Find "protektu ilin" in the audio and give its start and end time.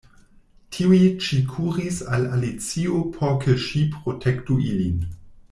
3.99-4.99